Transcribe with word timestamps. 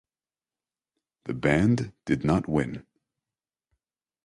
The 1.25 1.35
band 1.35 1.93
did 2.05 2.25
not 2.25 2.49
win. 2.49 2.87